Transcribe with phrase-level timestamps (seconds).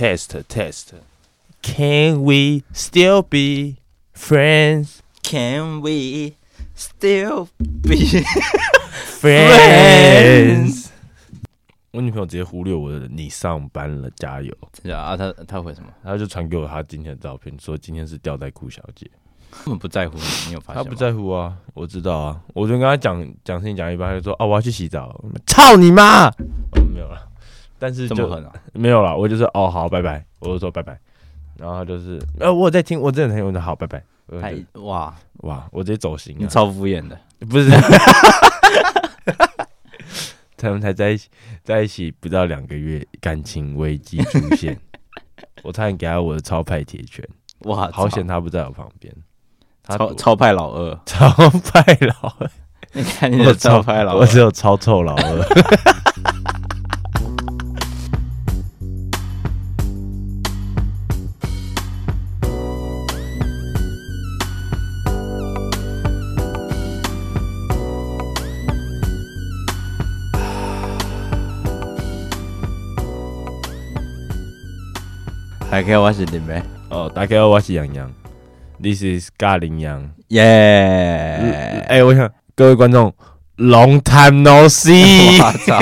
[0.00, 0.94] test test。
[1.60, 3.76] Can we still be
[4.14, 5.00] friends?
[5.22, 6.32] Can we
[6.74, 8.24] still be
[9.20, 10.86] friends？
[11.90, 14.50] 我女朋友直接忽略我的“你上班了，加油”。
[14.72, 15.14] 真的啊？
[15.14, 15.88] 她她回什么？
[16.02, 19.06] 她就传给我她今天的照片，说今天是吊带裤小姐。
[19.50, 20.82] 根本不在乎你，你有发现？
[20.82, 22.40] 她不在乎啊，我知道啊。
[22.54, 26.28] 我就跟她讲讲事情讲一半，她就说：“啊，我要去洗澡。”操你妈！
[26.28, 27.28] 哦，没有了。
[27.80, 28.52] 但是就这么狠啊？
[28.74, 29.16] 没有了。
[29.16, 30.96] 我就说：“哦，好，拜拜。”我就说：“拜拜。”
[31.58, 34.04] 然后就是，呃，我在听，我真的很有的好，拜拜。
[34.40, 36.42] 太哇哇，我直接走心了。
[36.42, 37.18] 你超敷衍的，
[37.48, 37.68] 不是？
[40.56, 41.28] 他们才在一起，
[41.64, 44.78] 在一起不到两个月，感情危机出现。
[45.64, 47.26] 我差点给他我的超派铁拳，
[47.60, 49.12] 哇，好险他不在我旁边。
[49.88, 52.50] 超超派老二，超派老二，
[52.92, 55.99] 你看你的超派老二，我只有超臭老二。
[75.70, 76.60] 大家好，我是林梅。
[76.88, 78.10] 哦，大家好，我是杨洋。
[78.82, 80.10] This is 咖林羊。
[80.28, 81.86] 耶！
[81.88, 83.14] 哎，我想各位观众
[83.56, 85.40] ，Long time no see。
[85.40, 85.78] 我操！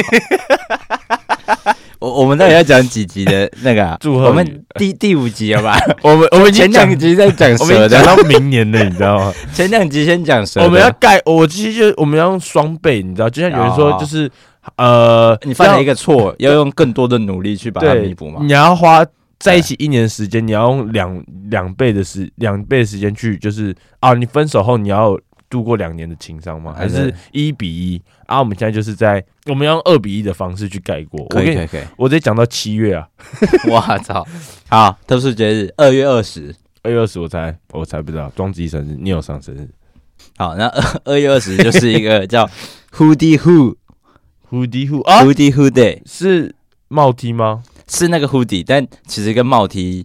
[2.00, 3.97] 我我们到底要讲几集的那个？
[4.00, 5.78] 祝贺我们第第五集好吧？
[6.05, 9.33] 我们我们前两集在讲蛇的，讲到明年了，你知道吗？
[9.55, 10.62] 前两集先讲蛇。
[10.64, 13.30] 我们要盖，我其实就我们要用双倍，你知道？
[13.30, 14.30] 就像有人说，就是
[14.77, 18.41] 呃，你犯了一个错，要用更多的努力去把它弥补嘛。
[18.42, 19.02] 你要花。
[19.39, 26.75] 在一起一年时间，你要用两两倍的时两倍的时间去，就是啊，你分手后你要度过两年的情商吗？
[26.77, 28.39] 还是一比一啊？
[28.41, 31.25] 我们现在就是在我们要用二比一的方式去盖过。
[31.28, 33.08] 可以可以可以，我直接讲到七月啊！
[33.70, 34.27] 我操！
[34.69, 39.69] 好，特殊节日二月二十，二月二十我才我才不知道，庄基生日，你有上生日。
[40.36, 42.45] 好，那二二月二十就是一个叫
[42.92, 43.77] Hoodie Who
[44.51, 46.55] Hoodie Who 啊 Hoodie Who Day 是
[46.89, 47.62] 帽 T 吗？
[47.88, 50.04] 是那个 hoodie，但其实跟帽 T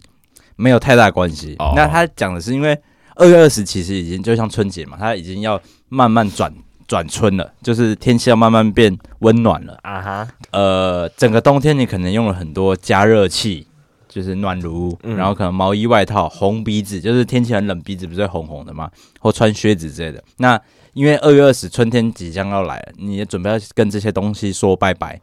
[0.56, 1.54] 没有太大关系。
[1.58, 1.74] Oh.
[1.76, 2.80] 那他讲的是，因为
[3.16, 6.52] 二月二十其实已经就像春节嘛，它已经要慢慢转
[6.88, 10.28] 转春了，就是天气要慢慢变温暖了啊哈。
[10.52, 10.58] Uh.
[10.58, 13.66] 呃，整个冬天你可能用了很多加热器，
[14.08, 18.90] 就是暖炉，嗯、然后可能毛衣外套，红鼻子，就是天气很冷，鼻子不是红红的嘛，
[19.20, 20.22] 或穿靴子之类的。
[20.38, 20.60] 那
[20.92, 25.20] 因为二月二十春天即将要来了，你也准备要跟这些东西说拜拜。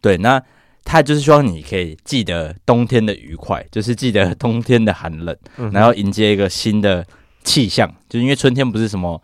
[0.00, 0.42] 对，那。
[0.86, 7.04] 他就是希望你可以记得冬天的愉快，就是记得冬天的寒冷，嗯、然后迎接一个新的
[7.42, 7.92] 气象。
[8.08, 9.20] 就是因为春天不是什么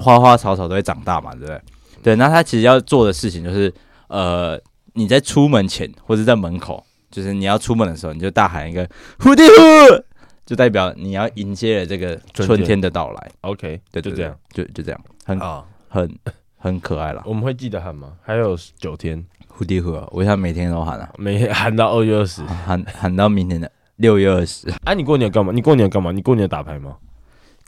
[0.00, 1.60] 花花草草都会长大嘛，对不对？
[2.04, 3.74] 对，那他其实要做的事情就是，
[4.06, 4.58] 呃，
[4.92, 8.88] 你在出门前或者在门口，就是你要出门的时候，你就大喊一个
[9.18, 10.04] “呼地呼”，
[10.46, 13.30] 就代表你要迎接了这个春天的到来。
[13.40, 15.64] OK，对，就这样，就就这样，很、oh.
[15.88, 16.18] 很
[16.56, 17.22] 很可爱了。
[17.26, 18.12] 我们会记得喊吗？
[18.22, 19.24] 还有九天。
[19.56, 24.68] 蝴蝶河，我想每天都喊啊，每喊到二月二十，喊喊到明天的六月二十。
[24.84, 25.52] 哎，你过年干嘛？
[25.52, 26.10] 你过年干嘛？
[26.10, 26.96] 你过年打牌吗？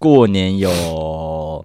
[0.00, 1.64] 过年有，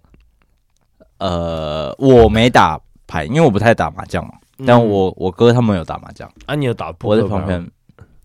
[1.17, 4.33] 呃，我没打牌，因为我不太打麻将嘛。
[4.65, 6.31] 但我我哥他们有打麻将。
[6.45, 6.93] 啊，你有打？
[7.01, 7.67] 我在旁边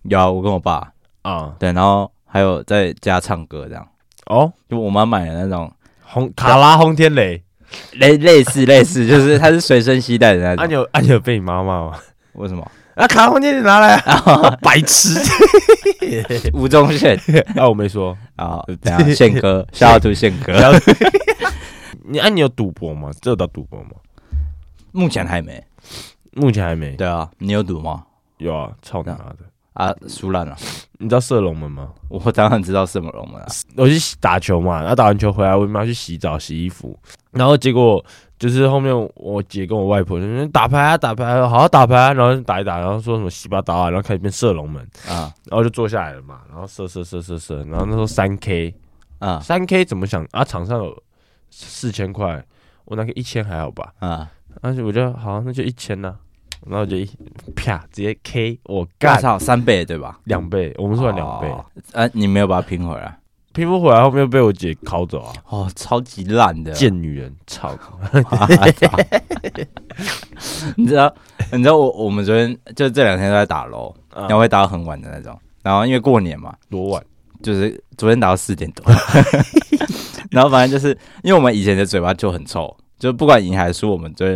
[0.02, 0.92] 有啊，我跟我爸
[1.22, 3.88] 啊，对，然后还有在家唱歌这样。
[4.26, 7.42] 哦，就我妈买的那种红卡拉轰天雷。
[7.98, 10.62] 类类似类似，就是他是随身携带的那种。
[10.62, 11.98] 按钮按钮被你妈骂吗？
[12.34, 12.70] 为什么？
[12.94, 14.50] 啊，卡空间你拿来啊！
[14.62, 15.20] 白痴，
[16.54, 17.14] 吴宗宪。
[17.54, 18.62] 啊，我没说啊。
[18.80, 20.72] 等下宪哥，小图宪哥。
[22.08, 23.10] 你按你有赌博吗？
[23.20, 23.90] 这有到赌博吗？
[24.92, 25.62] 目前还没，
[26.32, 26.92] 目前还没。
[26.92, 28.04] 对啊，你有赌吗？
[28.38, 29.36] 有啊，操你妈的！
[29.76, 30.56] 啊，输烂了！
[30.98, 31.90] 你知道射龙门吗？
[32.08, 33.46] 我当然知道射龙门啊！
[33.76, 36.98] 我去打球嘛，然后打完球回来，我妈去洗澡、洗衣服，
[37.32, 38.02] 然后结果
[38.38, 48.74] 就是后面我姐跟我外婆就说打牌啊，打牌啊，好好打牌啊，然后打一打，然后说什么洗把刀啊，然后开始变射龙门啊，然后就坐下来了嘛，然后射射射射射，然后那时候三 K
[49.18, 50.42] 啊，三 K 怎么想啊？
[50.42, 51.02] 场上有
[51.50, 52.42] 四千块，
[52.86, 53.92] 我拿个一千还好吧？
[53.98, 54.30] 啊，
[54.62, 56.16] 而且我觉得好，那就一千呐。
[56.68, 57.08] 然后就一
[57.54, 60.18] 啪直接 K 我干，操三倍对吧？
[60.24, 61.48] 两倍，我们说两倍。
[61.92, 63.18] 啊，你没有把它拼回来？
[63.52, 65.32] 拼不回来，后面又被我姐拷走啊！
[65.48, 67.74] 哦，超级烂的贱女人，操！
[70.76, 71.14] 你知道？
[71.52, 75.38] 你知道我我们昨天就这两天都在打楼，然后会打到很晚的那种。
[75.62, 77.02] 然后因为过年嘛，多晚？
[77.42, 78.84] 就是昨天打到四点多。
[80.30, 80.90] 然后反正就是
[81.22, 84.26] 因为我们以前的嘴巴就很臭，就不管赢还是输，我们就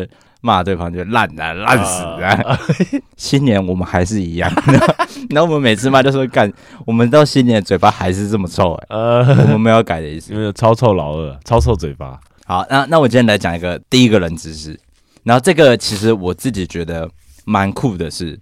[0.41, 2.59] 骂对方就烂啊烂死啊！
[3.17, 4.51] 新年我们还是一样，
[5.31, 6.53] 然后我们每次骂就说干，
[6.87, 12.19] 我们到新年的嘴巴还是这么臭哎、欸，呃，我们没有改的意思，因为超臭老二，超臭嘴巴。
[12.47, 14.79] 好，那那我今天来讲一个第一个冷知识，
[15.23, 17.09] 然后这个其实我自己觉得
[17.45, 18.39] 蛮酷的是，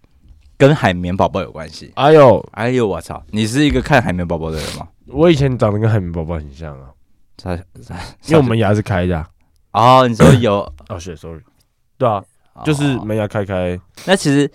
[0.56, 1.92] 跟海绵宝宝有关系。
[1.96, 4.88] 哎呦，哎呦，我操，你是一个看海绵宝宝的人吗？
[5.08, 6.88] 我以前长得跟海绵宝宝很像啊，
[7.42, 7.54] 他
[8.26, 9.28] 因为我们牙是开的、啊。
[9.72, 10.60] 哦，你说有？
[10.88, 11.40] 哦，是，sorry，
[11.98, 12.24] 对啊，
[12.64, 13.78] 就是门牙开开。
[14.06, 14.50] 那其实。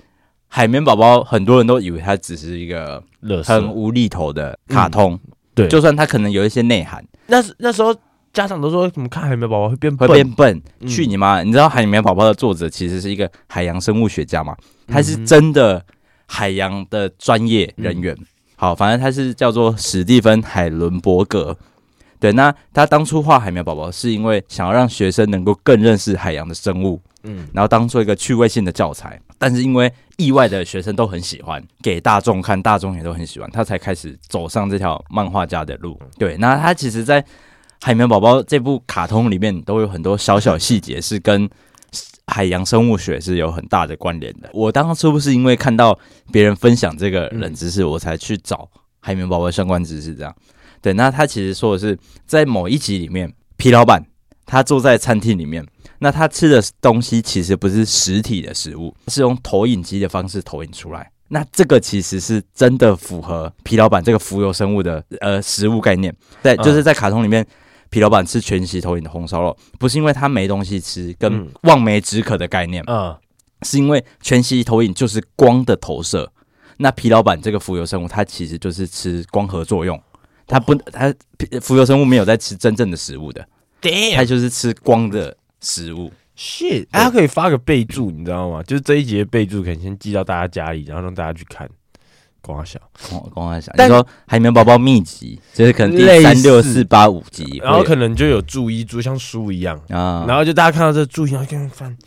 [0.55, 3.03] 海绵宝宝很多人都以为它只是一个
[3.43, 7.03] 很无厘头的卡通，嗯、对，就算它可能有一些内涵。
[7.25, 7.91] 那那时候
[8.31, 10.61] 家长都说，怎么看海绵宝宝会变笨会变笨？
[10.79, 11.41] 嗯、去你妈！
[11.41, 14.55] 你知道海绵宝宝的作者其实是一个海洋生物学家吗？
[14.87, 15.83] 他是真的
[16.27, 18.15] 海洋的专业人员。
[18.19, 18.25] 嗯、
[18.55, 21.57] 好，反正他是叫做史蒂芬·海伦伯格。
[22.19, 27.01] 对，那他当初画海绵宝宝是因为想要让学生能够更认识海洋的生物。
[27.23, 35.99] 嗯，然后当做一个趣味性的教材，但是因为意外的学生都很喜欢给大众看，大众也都很喜欢，他才开始走上这条漫画家的路。
[36.17, 37.21] 对，那他其实，在
[37.81, 41.49] 《海绵宝宝》这部卡通里面，都有很多小小细节是跟
[42.27, 44.49] 海洋生物学是有很大的关联的。
[44.53, 45.97] 我当初不是因为看到
[46.31, 50.15] 别人分享这个冷知识，我才去找海绵宝宝相关知识。
[50.15, 50.35] 这样，
[50.81, 54.01] 对，那他其实说的是，在某一集里面，皮老板
[54.53, 55.65] 他坐在餐厅里面。
[55.97, 61.09] 那他吃的东西其实不是实体的食物，是用投影机的方式投影出来。
[61.29, 66.13] 那这个其实是真的符合皮老板这个浮游生物的呃食物概念。
[66.43, 67.43] 在，就是在卡通里面，
[67.89, 73.15] 皮老板吃全息投影的红烧肉，不是因为他没东西吃，跟望梅止渴的概念，嗯，
[73.63, 76.31] 是因为全息投影就是光的投射。
[76.77, 79.99] 那皮老板这个浮游生物，它其实就是吃光合作用，
[80.45, 81.13] 它不，它
[81.61, 83.47] 浮游生物没有在吃真正的食物的，
[84.15, 85.35] 它就是吃光的。
[85.65, 88.61] 食物，shit，他可以发个备注，你知道吗？
[88.63, 91.65] 就是这一节备注，可以先寄到大家家里，然后让大家去看。
[92.41, 92.77] 光小，
[93.33, 99.79] 光小，你说海绵宝宝秘籍，就是可能第三六四八五集，然后可能就有注意注像书一样。
[99.87, 101.97] 啊，然后就大家看到这注意，然后看翻，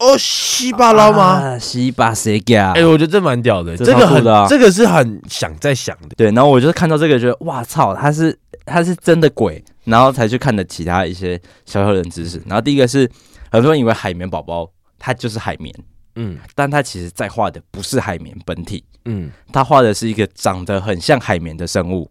[0.00, 1.56] 哦，西巴捞吗？
[1.58, 2.72] 西巴谁家？
[2.72, 6.16] 哎，我觉得这蛮屌的，这个很，这个是很想在想的。
[6.16, 8.36] 对，然后我就看到这个，觉得哇操，他是
[8.66, 9.62] 他是真的鬼。
[9.84, 12.40] 然后才去看的其他一些小小的知识。
[12.46, 13.10] 然后第一个是
[13.50, 15.74] 很多人以为海绵宝宝它就是海绵，
[16.16, 22.08] 嗯，但它其实在画的不是海绵本体，嗯，它画的是一个长得很像海绵的生物。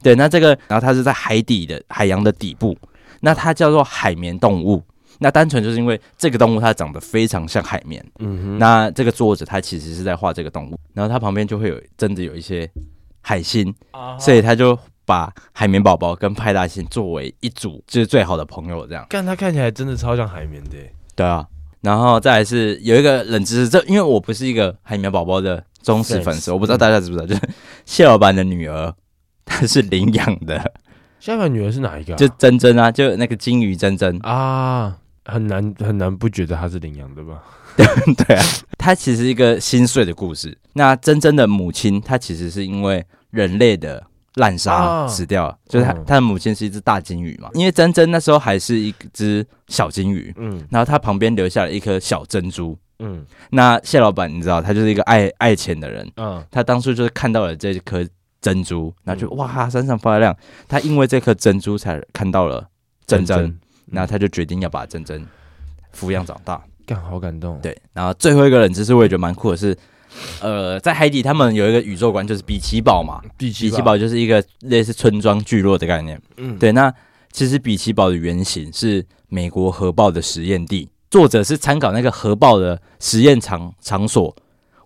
[0.00, 2.74] 对，那这个然后它是在海底的海洋的底部，
[3.20, 4.82] 那它叫做海绵动物。
[5.18, 12.70] 那单纯就是因为这个动物它长得非常像海绵，嗯哼，那这个作者他其实是在画这个动物，然后它旁边就会有真的有一些
[13.20, 13.74] 海星，
[14.18, 14.78] 所以他就。
[15.08, 19.06] 把海绵宝宝跟派大星作为一组，就是最好的朋友，这样。
[19.08, 20.76] 看他看起来真的超像海绵的。
[21.16, 21.48] 对啊，
[21.80, 27.40] 然后再来是有一个冷知识，这因为我不是一个海绵宝宝的忠实粉丝，我不知道大家知不知道，就是
[27.86, 28.94] 蟹老板的女儿，
[29.46, 30.74] 她是领养的。
[31.20, 32.14] 蟹老板女儿是哪一个？
[32.14, 34.18] 就珍珍啊，就那个金鱼珍珍。
[34.22, 37.42] 啊，很难很难不觉得她是领养的吧？
[38.26, 38.44] 对啊，
[38.78, 40.56] 她其实是一个心碎的故事。
[40.72, 44.04] 那珍珍的母亲，她其实是因为人类的。
[44.34, 45.48] 滥杀死掉。
[45.48, 58.06] 了，就是她，她的母亲是一只大金鱼嘛，因为珍珍那时候还是一只小金鱼，嗯，然后她旁边留下了一颗小珍珠，嗯，那蟹老板你知道他就是一个爱爱钱的人，嗯，他当初就是看到了这颗
[58.40, 62.66] 珍珠，然后就哇闪闪发亮，他因为这颗珍珠才看到了
[63.06, 65.26] 珍珍，然后他就决定要把珍珍
[65.94, 69.76] 抚养长大，干好感动，对，然后最后一个冷知识我也觉得蛮酷的是。
[70.40, 73.20] 呃，在海底，他们有一个宇宙观，就是比奇堡嘛。
[73.36, 76.20] 比奇堡就是一个类似村庄聚落的概念。
[76.38, 76.72] 嗯，对。
[76.72, 76.92] 那
[77.30, 84.34] 其实比奇堡的原型是美国核爆的实验地，作者是参考那个核爆的实验场场所，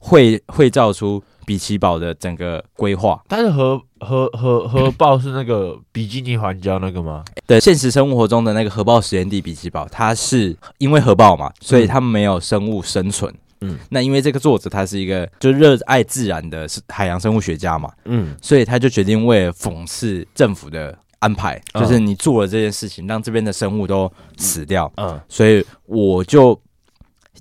[0.01, 3.23] 绘绘造出比奇堡的整个规划。
[3.29, 7.23] 但是核核核核爆是那个 比基尼环礁那个吗？
[7.47, 13.31] 对，现实生活中的那个核爆实验地比奇堡，它是因为核爆嘛，所以他们没有生物生存。
[13.61, 26.59] 嗯，那因为这个作者他是一个就热爱自然的海洋生物学家嘛，嗯，所以他就决定为了讽刺政府的安排，就是你做了这件事情，让这边的生物都死掉，嗯，所以我就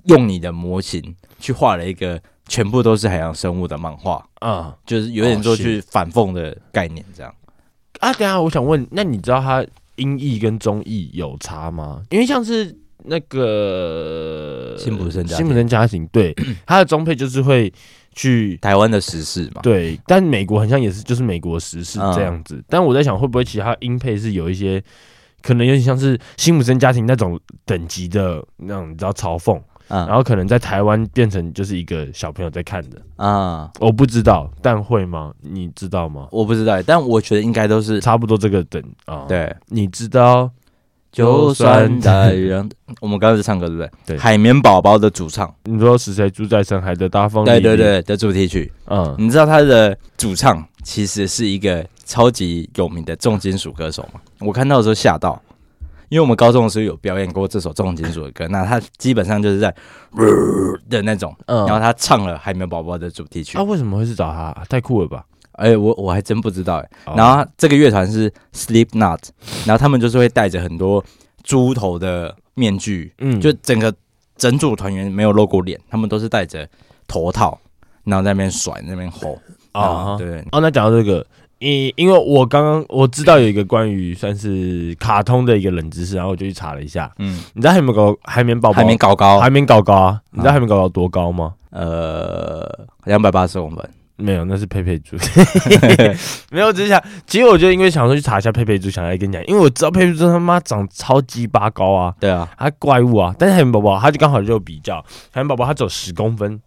[0.04, 1.02] 用你的模型
[1.40, 2.20] 去画了一个
[2.52, 7.34] 全部都是海洋生物的漫画，啊，就是有点说去反讽的概念这样。
[8.00, 9.64] 啊，等下我想问，那你知道他
[9.96, 12.02] 英译跟中译有差吗？
[12.10, 12.76] 因为像是。
[13.04, 16.32] 那个辛普森辛普森家庭，对
[16.64, 17.72] 他的中配就是会
[18.14, 22.54] 去台湾的时事嘛，对，但美国好像也是就是美国时事这样子。
[22.54, 24.80] 嗯、但我在想，会不会其他英配是有一些
[25.40, 29.60] 可能有点像是辛普森家庭那种等级的那种，你知道嘲讽，
[29.92, 35.32] 嗯，然后可能在台湾变成就是一个小朋友在看的啊，我不知道，但会吗？
[35.42, 36.28] 你知道吗？
[36.32, 39.26] 我不知道，但我觉得应该都是差不多这个等啊。
[39.28, 40.50] 对，你知道？
[41.12, 42.66] 就算在人，
[42.98, 43.90] 我们刚才是唱歌对不对？
[44.06, 46.30] 对，海绵宝宝的主唱，你说是谁？
[46.30, 47.50] 住在深海的大风里。
[47.50, 54.20] 对对对的主题曲，嗯，你知道他的主唱其实是一个超级有名的重金属歌手吗？
[54.40, 55.38] 我看到的时候吓到，
[56.12, 59.74] 因为我们高中的时候有表演过这首重金属的歌，那他基本上就是在
[60.90, 63.56] 的那种，嗯，然后他唱了海绵宝宝的主题曲。
[63.56, 64.52] 啊，为什么会是找他？
[64.68, 65.24] 太酷了吧！
[65.52, 67.14] 哎、欸，我我还真不知道哎、欸。
[67.16, 69.20] 然后这个乐团是 Sleep Not，
[69.64, 71.02] 然后他们就是会戴着很多
[71.44, 73.94] 猪头的面具，嗯，就整个
[74.36, 76.68] 整组团员没有露过脸，他们都是戴着
[77.08, 77.58] 头套，
[78.04, 79.38] 然后在那边甩，那边吼
[79.72, 80.44] 啊，对。
[80.52, 81.26] 哦，那讲到这个，
[81.62, 90.20] 因因为我刚刚我知道有一个关于算是卡通的一个冷知识，然后我就去查了一下，嗯，你知道海绵宝宝海绵宝宝海绵高高海绵高高啊？
[90.32, 91.54] 你知道海绵高高多高吗？
[91.70, 92.68] 呃，
[93.04, 93.88] 两百八十公分。
[94.16, 95.16] 没有，那是佩佩猪。
[96.52, 102.14] 没有，只是想，其实我就因为想说去查一下佩佩猪，想来跟你讲，因为我知道佩佩猪他妈长超级巴高啊。
[102.20, 103.34] 对啊，他怪物啊。
[103.38, 105.02] 但是海绵宝宝，他就刚好就比较，
[105.32, 106.60] 海绵宝宝他只有十公分，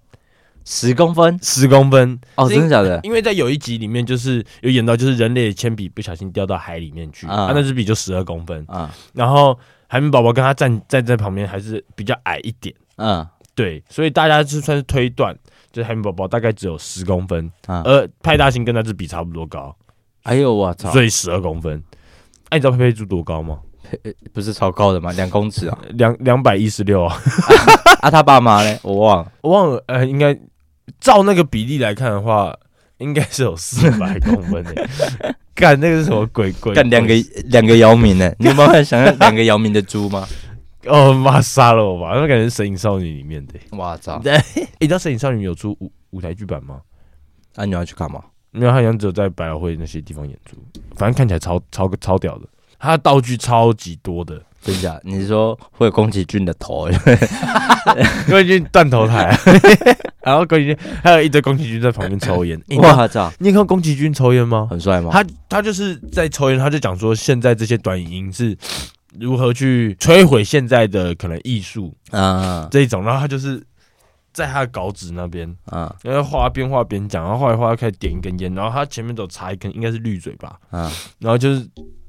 [0.66, 2.20] 十公分，十公分。
[2.36, 3.00] 哦，真的假的？
[3.04, 8.94] 因为在有一集里面，就是有演到，就是人类的铅笔不小心掉到海里面去，啊，那支笔就十二公分啊。
[9.14, 9.58] 然后
[9.88, 12.76] 海绵宝宝跟他站站在旁边，还是比较矮一点。
[12.98, 15.38] 嗯，对，所以大家就算是推断。
[15.72, 19.76] 就是海绵宝宝大概只有十公分，啊、而派大星跟那支笔差不多高。
[20.24, 20.90] 哎呦我操！
[20.94, 21.84] 所以十二公分。
[22.50, 23.60] 你知道佩佩猪多高吗？
[24.34, 25.12] 不是超高的吗？
[25.12, 27.18] 两公尺啊，两两百一十六啊。
[28.00, 28.80] 啊，他爸妈呢？
[28.84, 29.84] 我忘了，我忘了。
[29.88, 30.34] 呃，应该
[31.00, 32.56] 照那个比例来看的话，
[32.98, 34.88] 应该是有四百公分的。
[35.56, 36.74] 干，那个是什么鬼鬼？
[36.74, 37.14] 干两个
[37.46, 38.32] 两个姚明呢？
[38.40, 40.28] 你有办法想象两个姚明的猪吗？
[40.88, 42.12] 哦妈，杀了我吧！
[42.14, 43.54] 那感觉是《神隐少女》里面的。
[43.72, 44.20] 哇操！
[44.20, 44.38] 对，
[44.80, 46.82] 你知道《神隐少女》有出舞舞台剧版吗？
[47.56, 48.24] 啊，你要去看吗？
[48.52, 50.56] 没有，他好像只有在百老汇那些地方演出。
[50.96, 54.42] 反正看起来超超超屌的，他的道具超级多的。
[54.66, 55.00] 真假？
[55.04, 56.90] 你是说会有宫崎骏的头？
[58.28, 59.38] 宫崎骏断头台，
[60.22, 62.60] 然后宫崎骏还有一堆宫崎骏在旁边抽烟。
[62.78, 63.32] 我操！
[63.40, 64.68] 你看宫崎骏抽烟吗？
[64.70, 65.12] 很帅吗？
[65.14, 68.58] 他他就是在抽烟，他就讲说现在这些短影音是。
[69.18, 72.68] 如何去摧毁现在的可能艺术啊？
[72.70, 73.64] 这一种，然后他就是
[74.34, 81.66] 在他的稿纸那边啊，然后画边画边讲，然后画一画，开始点一根烟，然后他前面走插一根，应该是绿嘴吧啊，然后就是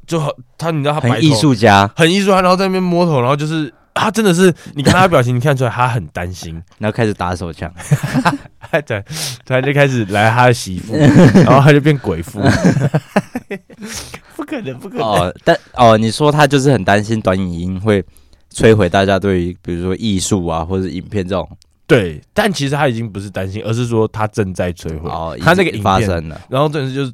[0.06, 7.72] 就好，他你知道他很艺术家，很艺术家，然后在那边摸头，然后就是他真的是，你看他的表情，你看出来他很担心， 然后开始打手枪，
[8.86, 9.04] 对，
[9.44, 10.94] 突然就开始来他的媳妇，
[11.42, 12.40] 然后他就变鬼父。
[14.36, 15.34] 不可能，不可能哦！
[15.44, 18.04] 但哦，你说他就是很担心短影音会
[18.52, 21.48] 摧毁大家对于比如说艺术啊，或者影片这种。
[21.86, 25.08] 对，但其实他已经不是担心，而是说他正在摧毁。
[25.08, 27.12] 哦，他那个影片发生了，然后这人就是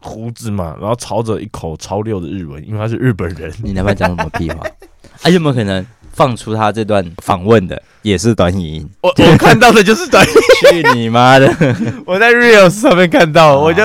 [0.00, 3.52] 胡子嘛，然后操着一口超溜的日文，因为他是日本人。
[3.62, 4.66] 你能不能讲什么屁话？
[5.22, 8.90] 啊，有没有可能放出他这段访问的也是短语音？
[9.02, 10.82] 我我看到的就是短语音。
[10.82, 11.48] 去你妈的！
[12.06, 13.82] 我在 Reels 上面看到，我就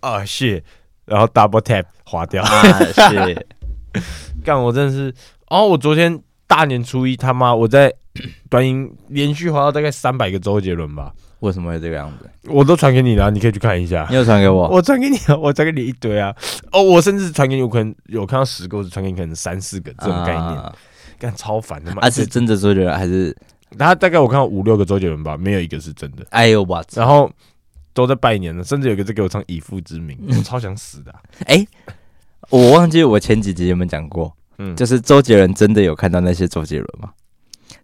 [0.00, 0.62] 啊谢。
[1.06, 3.46] 然后 double tap 划掉，啊，是，
[4.44, 5.14] 干我真的是，
[5.48, 7.94] 哦，我昨天大年初一他妈我在
[8.50, 11.12] 短音连续划到大概三百个周杰伦吧？
[11.40, 12.28] 为什么会这个样子？
[12.44, 14.06] 我都传给你了，你可以去看一下。
[14.10, 14.68] 你有传给我？
[14.68, 16.34] 我传给你， 我传给你一堆啊！
[16.72, 20.62] 哦，我甚至传给你，我可能有看到十个，我只传给你可能三四个这种概念，
[21.18, 22.02] 干、啊、超烦的嘛。
[22.02, 23.36] 啊，是真的周杰伦还是？
[23.78, 26.24] 他大概我看到五六个周杰伦吧，没有一个是真的。
[26.30, 27.00] 哎呦我操！
[27.00, 27.30] 然后。
[27.96, 31.18] 都在拜年了，甚至有个在给我唱以父之名，我超想死的、啊。
[31.48, 31.68] 哎、欸，
[32.50, 37.08] 我忘记我前几集有没有讲过，嗯，就是周杰伦真的有看到那些周杰伦吗？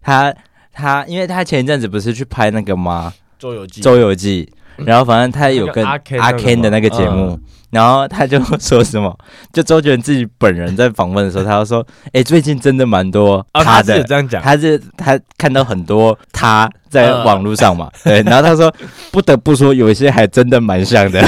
[0.03, 0.31] 他
[0.71, 3.11] 他，因为他前一阵子不是去拍那个吗？
[3.43, 7.37] 周游记，周游记，然后反正他有跟阿 Ken 的那个节目。
[7.71, 9.17] 然后他就说什么，
[9.51, 11.83] 就周杰伦自己本人在访问的时候，他就说
[12.13, 18.31] ：“哎、欸，最近真的蛮多他的，哦、他是这样讲，他是他看到很多他在网络上嘛， 呃、对。
[18.31, 18.71] 然后他说，
[19.11, 21.19] 不得不说，有一些还真的蛮像的，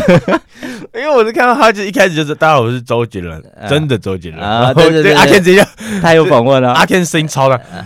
[0.94, 4.40] 因为我是看到他就一开始就是，大家好，我是周杰伦，呃、真的周杰伦。
[4.42, 5.68] 啊，对对对，阿 Ken 直接
[6.00, 7.84] 他有访问了，阿 Ken 声音超大，呃、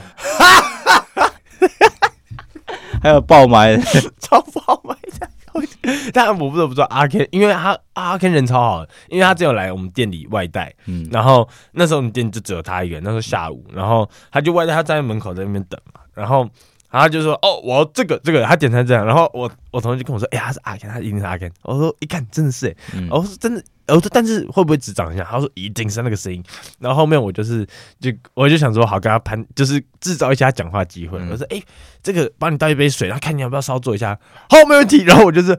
[3.02, 3.78] 还有爆买，
[4.20, 5.30] 超爆买的。
[6.14, 16.48] ”但我不得不说阿 Ken，因为他阿 Ken 人超好的，因为他只有来我们店里外带，嗯，然后那时候我们店就只有他一个人，那时候下午，然后他就外带，他站在门口在那边等嘛，然后
[16.90, 21.52] 然后他就说哦，我要这个这个，他点成这样，然后我我同学就跟我说，哎、欸，他是阿 Ken，他一定是阿 Ken。
[21.64, 25.24] 我说一看真的是哎、欸，我说真的，我说但是会不会只长一下？
[25.24, 26.44] 他说一定是那个声音。
[26.80, 27.66] 然后后面我就是
[28.00, 31.20] 就我就想说好跟他攀，就是制造一下讲话机会。
[31.30, 31.64] 我说哎、欸，
[32.02, 34.18] 这个帮你倒一杯水，然后看你要不要稍坐一下。
[34.50, 35.04] 好，没问题。
[35.04, 35.58] 然后我就是。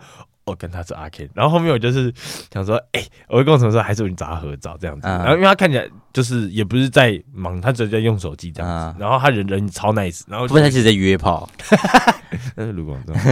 [0.50, 2.12] 我跟他是阿 Ken，然后后面我就是
[2.52, 5.06] 想说，哎、欸，我会跟我同事说，还是我去找他合照这样子。
[5.06, 8.98] 然后因为他看起来就是也不是在忙，他只是在用手机这样子。
[9.00, 11.48] 然后他人人超 nice，然后不是他其实在约炮，
[12.56, 13.14] 那是卢广仲。
[13.14, 13.24] 然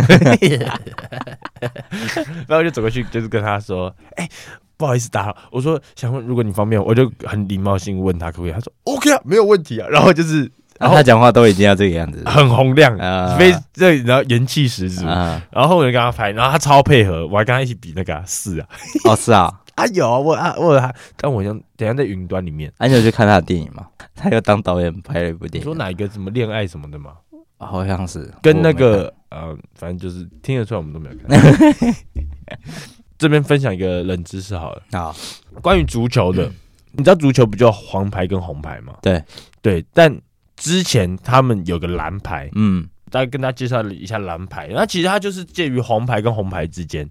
[2.48, 4.30] 后我就走过去，就是跟他说，哎、欸，
[4.76, 5.36] 不好意思打扰。
[5.50, 8.52] 我说想问，如果你方便，我就很礼貌性问他可不可以。
[8.52, 9.88] 他说 OK 啊，没有问题啊。
[9.88, 10.50] 然后就是。
[10.78, 12.96] 然后他讲话都已经要这个样子，很洪亮，
[13.36, 15.04] 非这然后元气十足。
[15.04, 18.68] 然后我就跟他拍，然后他超配合，我还跟他一起比那个四啊。
[19.04, 22.72] 哦，是啊， 啊有我啊我有他，但我想等下在云端里面。
[22.78, 23.86] 你有去看他的电影嘛？
[24.14, 27.12] 他又当导演拍了一部电影，说哪一个什么恋爱什么的吗？
[27.58, 31.94] 好像是跟那个呃，反正就是听得出来我们都没有看。
[33.18, 35.12] 这边分享一个冷知识好了啊，
[35.60, 36.48] 关于足球的，
[36.92, 38.94] 你知道足球不就黄牌跟红牌吗？
[39.02, 39.20] 对
[39.60, 40.16] 对，但。
[40.58, 47.08] 之前他们有个蓝牌，嗯，大概跟大家介绍了一下蓝牌，那其实它就是介于红牌跟红牌之间。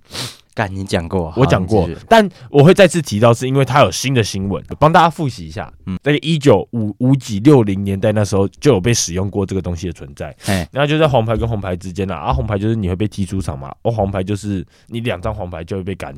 [0.54, 5.72] 干，你讲过，我讲过，但我会再次提到，是因为它有新的新闻，帮大家复习一下。
[5.86, 10.36] 嗯，在一九五五几六零年代那时候就有被使用过这个东西的存在。
[10.48, 16.12] 哎，然后就在黄牌跟红牌之间啊，啊，红牌就是你会被踢出场嘛，而黄牌就是你两张黄牌就会被赶，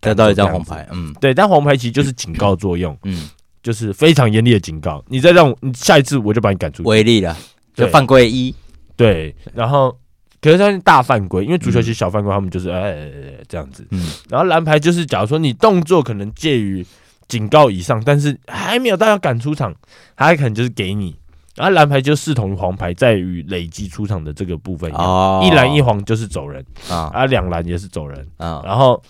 [0.00, 0.88] 得到一张黄牌。
[0.90, 2.96] 嗯，对，但黄牌其实就是警告作用。
[3.04, 3.28] 嗯。
[3.66, 6.88] 就是非常严厉的警告，你再让我，你下一次我就把你赶出去。
[6.88, 7.36] 违例了，
[7.74, 8.54] 就犯规一。
[8.94, 9.92] 对，然后
[10.40, 13.10] 可是他是大犯规，因为足球其实小犯规，他们就是哎、
[13.48, 13.84] 这样子。
[13.90, 16.86] 嗯，然后蓝牌就是，假如说你动作可能介于
[17.26, 19.74] 警告以上，但是还没有到要赶出场，
[20.14, 21.16] 他还可能就是给你。
[21.56, 29.02] 然后蓝牌就视同于黄牌，在于累积出场的这个部分一样，哦、一蓝一黄就是走人啊，啊两蓝也是走人啊，然后。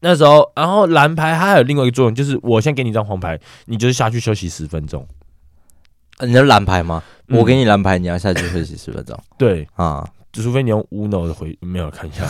[0.00, 5.06] 那时候，然后蓝牌它还有另外一个作用，就是我先给你一张黄牌，你就是下去休息十分钟。
[6.20, 7.02] 你是蓝牌吗？
[7.28, 9.16] 嗯、我给你蓝牌，你要下去休息十分钟。
[9.36, 12.24] 对啊，就除非你用无脑的回，没有看一下，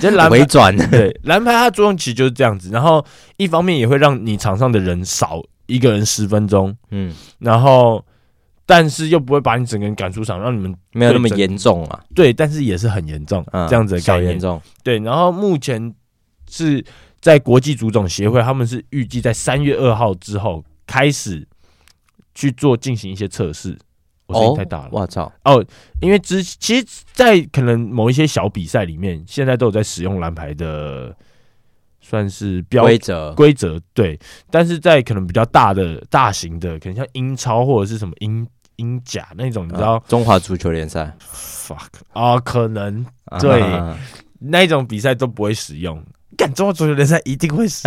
[0.00, 0.76] 这 蓝回转。
[0.90, 3.02] 对，蓝牌它的作用其实就是这样子，然后
[3.38, 8.04] 一方面也会让你场上的人少一个人十分钟，嗯，然后
[8.66, 12.00] 但是又不会把你整个人赶出场，让你们没有那么严重啊。
[12.14, 14.32] 对，但是也是很严重，嗯、这样子的概念。
[14.32, 14.60] 严重。
[14.82, 15.94] 对，然后目前
[16.48, 16.84] 是。
[17.20, 21.46] 在国际足总协会，他们是预计在三月二号之后开始
[22.34, 23.78] 去做进行一些测试。
[24.26, 25.32] 我声音太大了，我操！
[25.44, 25.64] 哦，
[26.00, 31.12] 因为之其实，在可能某一些小比赛里面，现在都有在使用蓝牌的，
[32.00, 34.16] 算是标规则规则对。
[34.48, 43.04] 但是在可能比较大的、大型的，可能像英超或者是什么英英甲那种，你知道，啊、中华足球联赛，fuck 啊，可能
[43.40, 43.60] 对
[44.38, 46.00] 那种比赛都不会使用。
[46.40, 47.86] 干中国足球联赛一定会死，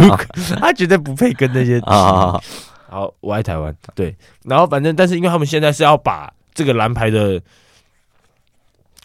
[0.58, 1.78] 他绝对不配跟那些。
[1.80, 2.40] 啊，
[2.88, 3.76] 好，我爱台湾。
[3.94, 7.38] 对，然后反正，但是因为他们现在是要把这个蓝牌的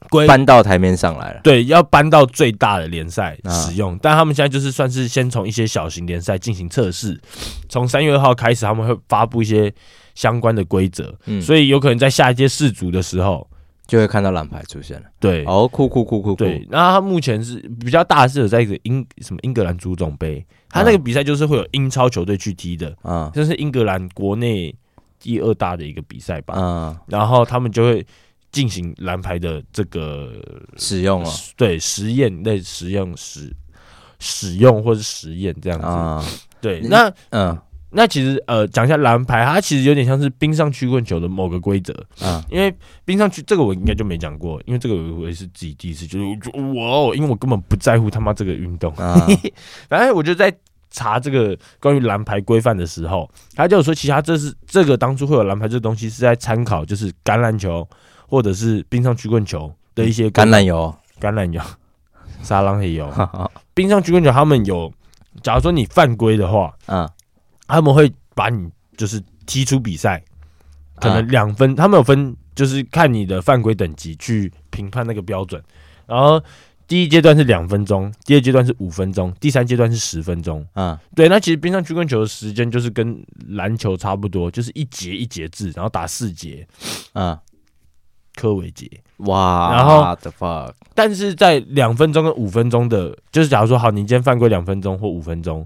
[0.10, 4.00] 规搬到台面上来了，对，要搬到最大的联赛使用。
[4.02, 7.20] 但他们现在就是算是先从一些小型联赛进行测试，
[7.68, 9.74] 从三月二号开始，他们会发布一些
[10.14, 11.14] 相关的规则。
[11.26, 13.46] 嗯，所以有可能在下一届世足的时候。
[13.88, 24.74] 就会看到蓝牌出现了，对，哦，酷酷酷酷酷，对，那他目前是比较大的是有在一个英什么英格兰足总杯，他那个比赛就是会有英超球队去踢的，啊，这是英格兰国内
[25.19, 28.06] 第二大的一个比赛吧，嗯，然后他们就会
[28.52, 30.34] 进行蓝牌的这个
[30.78, 33.56] 使用了，对，实验类实验使
[34.19, 35.80] 使用或是实验这样
[36.24, 37.56] 子，对，那嗯。
[37.98, 42.44] 那其实呃，讲一下蓝牌，它其实有点像是冰上曲棍球的某个规则啊。
[42.50, 46.26] 因为冰上曲这个我应该就没讲过，因为这个我也是自己第一次，就是
[46.60, 48.94] 我，因为我根本不在乎他妈这个运动。
[48.96, 49.26] 啊、
[49.88, 50.54] 反正我就在
[50.92, 57.88] 查这个关于蓝牌规范的时候，他就说，其实这是这个当初会有蓝牌这个东西是在参考，就是橄榄球
[58.28, 61.62] 或者是冰上曲棍球的一些橄榄油、橄榄油、
[62.44, 63.10] 沙朗黑油。
[63.74, 64.92] 冰上曲棍球他们有，
[65.42, 67.10] 假如说你犯规的话，嗯。
[67.67, 70.23] 他们会把你就是踢出比赛，
[70.95, 75.62] 可能两分，啊、他们有分，就是看你的犯规等级去评判那个标准。
[76.06, 76.41] 然后
[76.88, 80.65] 第一阶段是两分钟，第二阶段是五分钟，第三阶段是十分钟。
[80.75, 86.67] 嗯，对，那其实冰上曲棍球的时间就是跟篮球差不多，就是一节一节制，然后打四节。
[87.13, 87.38] 嗯，
[88.36, 95.65] 科维杰，哇，然后 the fuck，但是在两分钟跟五分钟的，就是假如说好，你今天犯规两分钟或五分钟。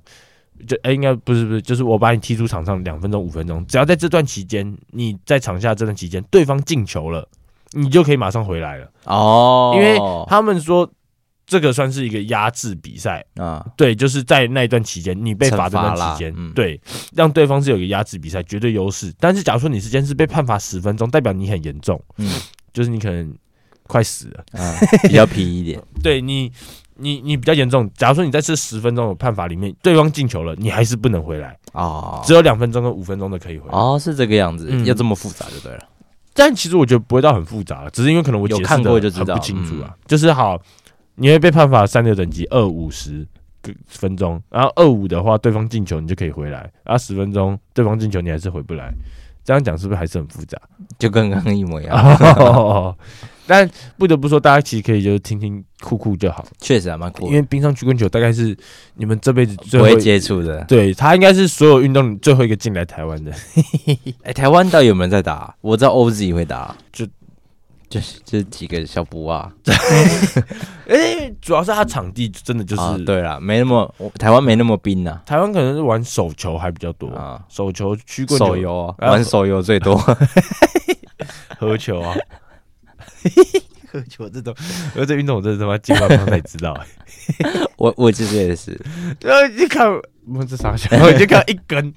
[0.68, 7.28] 就哎、欸，应该不是不是，就是我把你踢出场上两分钟、五分钟，只要在这段期间，你在场下这段期间，对方进球了，
[7.72, 9.74] 你就可以马上回来了哦。
[9.76, 10.90] 因为他们说
[11.46, 16.80] 这个算是一个压制比赛啊，对，就是在那一段期间你被罚这段期间，嗯、对，
[17.16, 19.14] 让对方是有一个压制比赛绝对优势。
[19.20, 22.40] 但是假如说你时间是被判罚十分钟，代表你很严重，嗯，
[22.74, 23.34] 就是你可能
[23.88, 26.52] 快死了，啊、比较皮一点，对你。
[27.00, 35.80] 你你比较严重，假如说你在这十分钟的判罚里面，对方进球了，你还是不能回来哦，只有两分钟跟五分钟的可以回来哦，是这个样子，嗯、要这么复杂就对了。
[36.34, 39.90] 但其实我觉得不会到很复杂，只是因为可能我解释看过就知道不清楚啊。
[39.92, 40.58] 嗯、就是好，
[41.16, 43.28] 你会被判罚三六等级二五十
[43.88, 48.94] 分钟，然后二五的话，对方进球你就可以回来，然后十分钟对方进球你还是回不来。
[49.50, 50.56] 这样讲是不是还是很复杂？
[51.00, 51.98] 就跟刚刚一模一样。
[52.38, 52.96] 哦
[53.48, 57.26] 但不得不说，大家其实可以就是听听酷酷就好，确实还蛮酷。
[57.26, 58.56] 因为冰上曲棍球大概是
[58.94, 63.34] 你们这辈子最不会接触的，对，他应该是所有运动最后一个进来台湾的。
[64.22, 65.56] 哎，台湾到底有没有在打？
[65.62, 67.08] 我知道 OZ 会打，就
[67.90, 69.52] 就是这几个小布啊。
[70.88, 75.22] 哎，主要是它场地真的就是对啦，没那么台湾没那么冰呐。
[75.26, 79.96] 台湾可能是玩手球还比较多啊，手球、曲棍球、手游啊玩手游最多，
[81.60, 82.16] 喝球啊。
[83.92, 84.54] 喝球这种，
[84.96, 86.80] 而这运动我真的他妈进化方才知道
[87.78, 88.80] 我我其实也是，
[89.20, 89.88] 然后一看，
[90.38, 91.94] 我这傻小，我就看一根，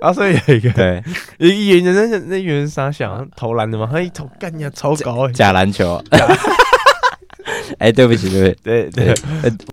[0.00, 1.02] 然 后所以有一个对，
[1.38, 6.02] 一圆人那那圆傻小投篮的嘛，他一投干呀超高，假篮球。
[7.78, 9.14] 哎，对不起，对不起，对对，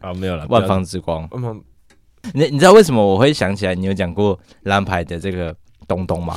[0.02, 1.28] 啊没有了，万方之光。
[2.34, 5.56] 你你知道为什么我会想起来你有讲过蓝牌的这个
[5.88, 6.36] 东东吗？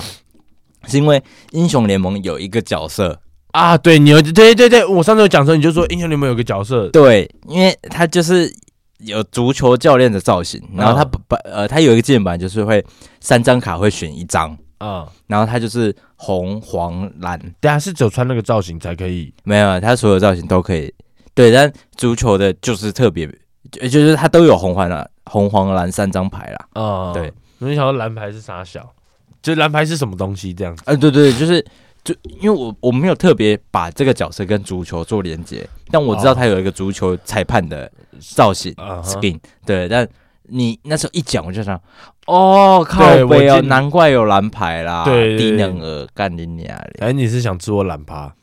[0.87, 3.21] 是因为英雄联盟有一个角色。
[3.53, 8.53] 啊，对，你有对对对，我上次有讲说，你就说英雄联盟有个角色，对，因为他就是
[8.99, 12.85] 有足球教练的造型，然后他本呃，他有一个键盘就是会
[13.21, 20.93] 三张卡会选一张啊，然后他就是红黄蓝，对啊，是只有穿那个造型才可以，没有，他所有造型都可以，
[21.35, 23.29] 对，但足球的就是特别，
[23.71, 28.93] 就是他都有红黄蓝红黄蓝三张牌啦，啊，对，我就想到蓝牌是啥小，
[29.41, 31.65] 就蓝牌是什么东西这样子，呃，对对，就是。
[32.05, 39.05] 就因为我我没有特别把这个角色跟足球做连接，但我知道他有一个足球裁判的造型、oh.
[39.05, 39.89] skin，对。
[39.89, 40.09] 但
[40.45, 41.81] 你那时候一讲，我就想，
[42.27, 46.99] 哦，靠北哦，难怪有蓝牌啦，对，低能儿干你娘嘞！
[47.01, 48.35] 哎，你是想吃我懒趴？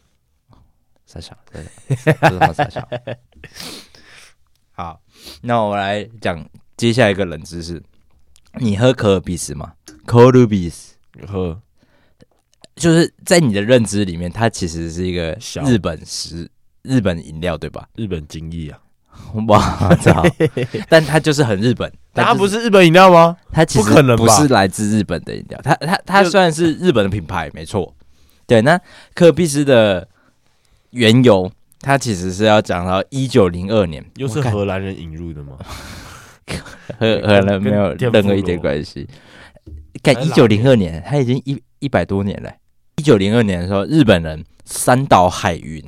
[1.05, 1.63] 傻笑，对，
[2.21, 2.87] 这么傻笑。
[4.73, 4.99] 好，
[5.41, 7.81] 那我来讲接下来一个冷知识，
[8.59, 9.73] 你喝可尔必斯吗？
[10.05, 10.95] 可尔必思
[11.27, 11.61] 喝。
[12.75, 15.31] 就是在你的认知里面，它其实是一个
[15.65, 16.49] 日本食
[16.81, 17.87] 日本饮料，对吧？
[17.95, 18.77] 日本精益啊，
[19.47, 20.23] 哇，操！
[20.87, 23.35] 但它就是很日本，它不是日本饮料吗？
[23.51, 27.93] 它其实不是来自日本的饮料，它它它虽然是日本的品牌，没错。
[28.47, 28.79] 对，那
[29.13, 30.07] 可尔必思的
[30.91, 31.51] 缘由，
[31.81, 35.57] 它其实是要讲到一九零二年，又是荷兰人引入的吗？
[36.99, 39.07] 和荷兰没有任何一点关系。
[40.03, 42.51] 看一九零二年，它已经一一百多年了。
[42.97, 45.83] 一九零二年的时候，日本人三岛海云，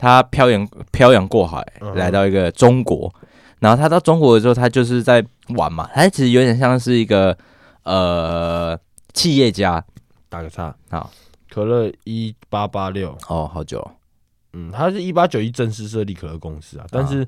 [0.00, 1.62] 他漂洋漂洋过海
[1.94, 3.12] 来到一个中国，
[3.58, 7.36] 然后他到中国的时候，他就是在玩嘛，他其实有点像是一个
[7.82, 8.78] 呃
[9.12, 9.84] 企业家。
[10.30, 11.10] 打个叉，好，
[11.50, 13.86] 可乐一八八六，哦，好久，
[14.54, 17.26] 嗯，他是一八九一正式设立可乐公司啊，但是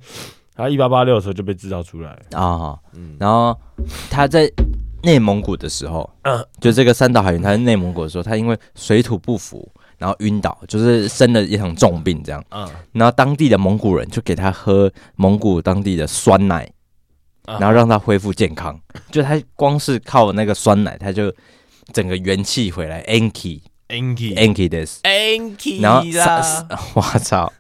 [0.55, 3.55] 他一八八六的时候就被制造出来啊，嗯，然后
[4.11, 4.51] 他在。
[5.05, 9.69] 内蒙古的时候，嗯，就这个三岛海云，他在内蒙古的时候，他因为水土不服，
[10.03, 16.69] 然后晕倒，就是生了一场重病，这样，嗯，然后当地的蒙古人就给他喝蒙古当地的酸奶，
[17.47, 18.77] 然后让他恢复健康。
[19.13, 21.33] 就他光是靠那个酸奶，他就
[21.93, 23.01] 整个元气回来。
[23.05, 27.53] Anki，Anki，Anki this，Anki，然后三， 我操，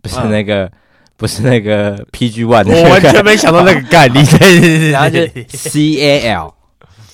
[0.03, 0.67] 不是那个。
[0.67, 0.73] 嗯
[1.19, 4.23] 不是那个 PG One，我完全没想到那个概念。
[4.93, 6.53] 然后就 CAL，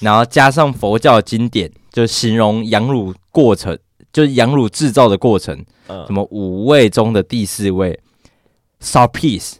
[0.03, 3.79] 然后加上佛教经典，就形容羊乳过程，
[4.12, 5.65] 就是羊乳制造的过程。
[6.07, 7.99] 什么五味中的第四味
[8.83, 9.55] ，Sourpiece，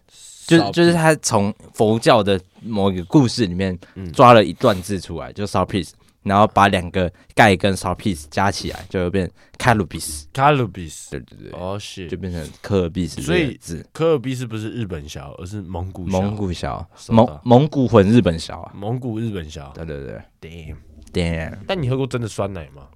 [0.47, 3.79] 就就是他从佛教的某一个故事里面
[4.15, 5.91] 抓了一段字出来，就 Sourpiece，
[6.23, 10.27] 然后把两个钙跟 piece 加起来，就会变卡鲁比斯。
[10.33, 13.21] 卡鲁比斯，对对对，哦，是，就变成科尔必斯。
[13.21, 13.59] 所以
[13.93, 19.73] 科尔必斯不是日本小，而是蒙古蒙古小，蒙蒙古混日本小啊，蒙古日本小。
[19.75, 20.77] 对对对，damn
[21.13, 21.59] damn。
[21.67, 22.89] 但你喝过真的酸奶吗？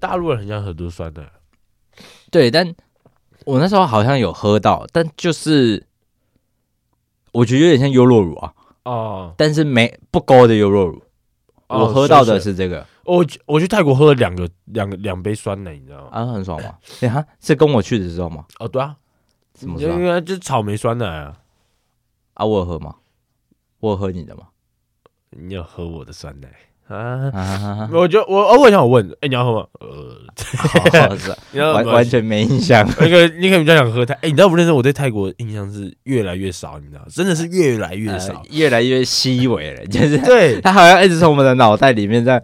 [0.00, 1.22] 大陆人很像很多酸奶。
[2.30, 2.74] 对，但
[3.44, 5.86] 我那时候好像有喝到，但就是
[7.32, 8.52] 我觉得有点像优酪乳啊。
[8.84, 11.03] 哦，但是没不高的优酪乳。
[11.68, 16.08] 我喝到的是这个，我我去泰国喝了两个两个两杯酸奶，你知道吗？
[16.12, 16.78] 啊，很爽吗？
[17.00, 18.44] 对啊，是跟我去的时候吗？
[18.58, 18.96] 哦，对啊，
[19.54, 19.88] 怎么说？
[19.88, 21.38] 因为就是草莓酸奶啊。
[22.34, 22.96] 啊，我有喝吗？
[23.80, 24.48] 我有喝你的吗？
[25.30, 26.48] 你有喝我的酸奶？
[26.88, 29.66] 啊，我觉得我偶尔想问，哎，你要喝吗？
[29.80, 31.16] 呃，
[31.72, 32.86] 完完全没印象。
[33.00, 42.42] 那个你可能比较想喝泰，哎，你知道不认识我对泰国印象是越来越少，你知道，真的是越来越少，越来越稀微了，就是对， 他好像一直从我们的脑袋里面在。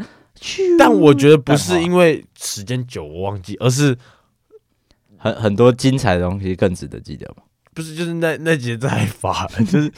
[0.78, 3.94] 但我觉得不是因为时间久我忘记，而是
[5.18, 7.42] 很很多精彩的东西更值得记得嘛。
[7.74, 9.92] 不是，就是那那几天在发， 就是，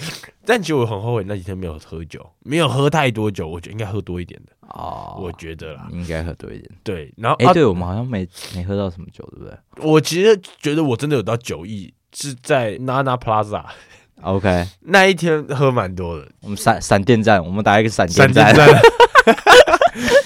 [0.44, 6.70] 但其实我很后悔那几天没有喝酒，没有喝太多酒，我觉得应该喝多一点的哦，我觉得啦，应该喝多一点。
[6.82, 9.56] 对，然后哎，对我们好像没没喝到什么酒，对不对？
[9.90, 16.28] 我其实觉得我真的有到酒意，是在 Nana Plaza，OK， 那一天喝蛮多的。
[16.42, 18.54] 我们闪闪电战，我们打一个闪电战。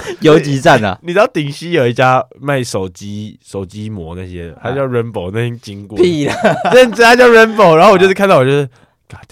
[0.21, 0.99] 游击战啊！
[1.03, 6.35] 你知道顶溪有一家卖手机、手机膜那些，他叫 Rainbow，那天经过，屁啦，
[6.73, 7.75] 认真，他叫 Rainbow。
[7.75, 8.69] 然后我就是看到，我就是，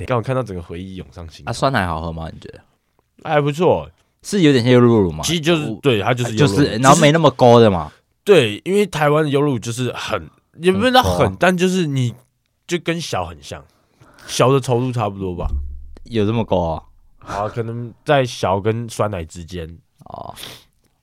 [0.07, 1.43] 刚好看到整个回忆涌上心。
[1.49, 2.29] 啊，酸奶好喝吗？
[2.33, 2.61] 你觉得？
[3.29, 3.89] 还不错，
[4.23, 5.25] 是有点像优酪乳吗？
[5.25, 7.91] 其实就是，对，它就是就是，然后没那么高的嘛。
[8.25, 10.29] 对，因为台湾的优酪乳就是很，
[10.61, 12.15] 也不是到很，但就是你
[12.67, 13.63] 就跟小很像，
[14.27, 15.47] 小的稠度差不多吧？
[16.05, 16.83] 有这么高啊？
[17.19, 19.67] 啊，可能在小跟酸奶之间。
[20.07, 20.35] 哦，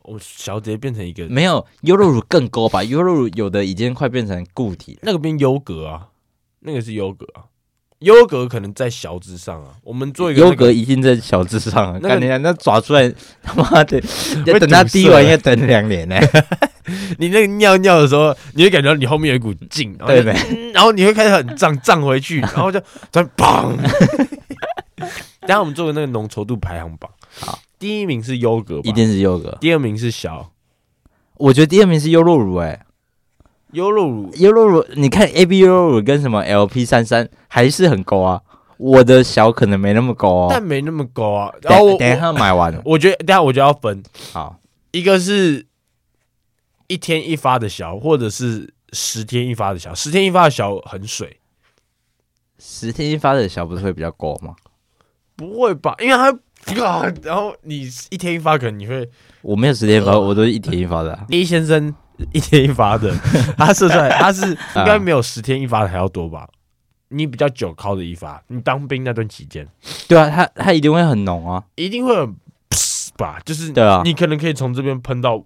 [0.04, 2.84] 我小直接变成一个没有优酪乳更高吧？
[2.86, 6.08] 优酪乳有的已经快变成固体了，那个变优格啊，
[6.62, 7.46] 那个是优格啊，
[8.00, 9.76] 优格可能在小之上啊。
[9.84, 14.02] 我们做一个优格一定在小之上啊，看你那抓出来 他妈的
[14.46, 16.18] 要等它滴完要等两年呢。
[17.20, 23.78] 你那个尿尿的时候，你会感觉到你后面有一股劲，对不对，然后你会开始很胀胀回去，然后就再砰。
[25.42, 27.10] 等下我们做个那个浓稠度排行榜，
[27.40, 27.60] 好。
[27.82, 29.58] 第一名是优格，一定是优格。
[29.60, 30.52] 第二名是小，
[31.38, 32.58] 我觉得第二名是优酪乳。
[32.58, 32.86] 哎，
[33.72, 38.44] 优酪乳，优酪乳，你看 A B 优酪乳跟什么 L P 三三还是很高啊。
[38.78, 41.52] 我的小可能没那么高啊，但没那么高啊。
[41.64, 44.04] 然后我等一下买完了，我觉得等下我就要分。
[44.32, 44.60] 好，
[44.92, 45.66] 一个是
[46.86, 49.92] 一天一发的小，或者是十天一发的小。
[49.96, 51.40] 十天一发的小很水，
[52.60, 54.54] 十天一发的小不是会比较高吗？
[55.36, 56.38] 不会吧，因为它。
[56.84, 57.04] 啊！
[57.24, 59.10] 然后你一天一发，可能你会，
[59.42, 61.18] 我没有十天一发，我都是一天一发的。
[61.30, 61.94] A 先生
[62.34, 63.14] 一天一发的，
[63.58, 66.48] 他射出来，他是应该没有十天一发的还要多吧？
[67.10, 69.68] 你比较久靠的一发，你当兵那段期间，
[70.08, 72.36] 对啊，他他一定会很浓啊，一定会很
[73.18, 73.38] 吧？
[73.44, 75.44] 就是对啊，你可能可以从这边喷到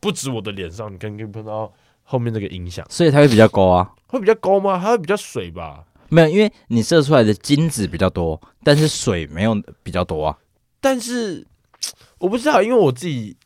[0.00, 4.80] 不止我的脸上，你可能可以喷到后面这个音响，所以它会比较高啊，会比较高吗？
[4.82, 5.84] 它会比较水吧？
[6.08, 10.36] 没有，因为你射出来的精子比较多，但是水没有比较多啊。
[10.80, 11.46] 但是
[12.18, 13.36] 我不知道，因为我自己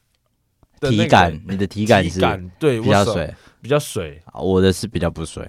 [0.81, 2.21] 体感，你的体感是
[2.59, 4.21] 对比较水，比较水。
[4.35, 5.49] 我的是比较不水。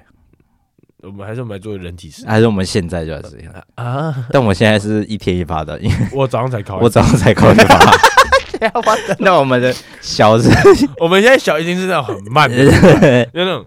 [1.01, 4.25] 我们还是我们来做人体实验，还是我们现在就要这样啊？
[4.31, 7.77] 但我现在是一天一发的，因为我早上才考，我早上才考一发。
[9.19, 10.49] 那我们的小子，
[10.97, 12.57] 我们现在小已经是那种很慢的，
[13.33, 13.65] 那种。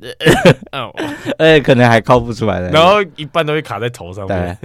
[0.72, 0.90] 哦，
[1.38, 4.56] 哎，可能还抠不出来的，然后一半都会卡在头上面，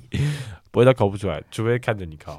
[0.70, 2.32] 不会他抠不出来，除非看着你抠。